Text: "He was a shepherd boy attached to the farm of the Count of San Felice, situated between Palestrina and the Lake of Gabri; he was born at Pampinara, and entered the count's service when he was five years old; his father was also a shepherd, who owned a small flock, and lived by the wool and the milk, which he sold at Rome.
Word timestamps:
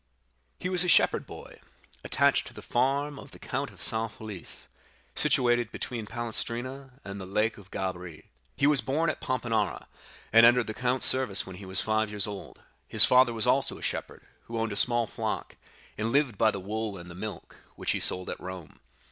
"He 0.57 0.67
was 0.67 0.83
a 0.83 0.87
shepherd 0.87 1.27
boy 1.27 1.59
attached 2.03 2.47
to 2.47 2.55
the 2.55 2.63
farm 2.63 3.19
of 3.19 3.29
the 3.29 3.37
Count 3.37 3.69
of 3.69 3.83
San 3.83 4.09
Felice, 4.09 4.67
situated 5.13 5.71
between 5.71 6.07
Palestrina 6.07 6.93
and 7.05 7.21
the 7.21 7.27
Lake 7.27 7.59
of 7.59 7.69
Gabri; 7.69 8.25
he 8.57 8.65
was 8.65 8.81
born 8.81 9.11
at 9.11 9.21
Pampinara, 9.21 9.85
and 10.33 10.43
entered 10.43 10.65
the 10.65 10.73
count's 10.73 11.05
service 11.05 11.45
when 11.45 11.57
he 11.57 11.67
was 11.67 11.81
five 11.81 12.09
years 12.09 12.25
old; 12.25 12.61
his 12.87 13.05
father 13.05 13.31
was 13.31 13.45
also 13.45 13.77
a 13.77 13.83
shepherd, 13.83 14.25
who 14.45 14.57
owned 14.57 14.73
a 14.73 14.75
small 14.75 15.05
flock, 15.05 15.55
and 15.99 16.11
lived 16.11 16.35
by 16.35 16.49
the 16.49 16.59
wool 16.59 16.97
and 16.97 17.11
the 17.11 17.13
milk, 17.13 17.57
which 17.75 17.91
he 17.91 17.99
sold 17.99 18.27
at 18.31 18.39
Rome. 18.39 18.79